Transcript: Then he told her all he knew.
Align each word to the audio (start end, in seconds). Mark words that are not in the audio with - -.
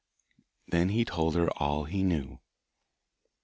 Then 0.67 0.89
he 0.89 1.05
told 1.05 1.35
her 1.35 1.47
all 1.61 1.83
he 1.83 2.01
knew. 2.01 2.39